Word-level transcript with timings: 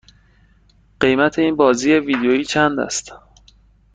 قیمت 0.99 1.39
این 1.39 1.55
بازی 1.55 1.93
ویدیویی 1.93 2.45
چند 2.45 2.79
است؟ 2.79 3.11